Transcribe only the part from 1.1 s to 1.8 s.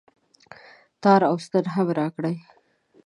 او ستن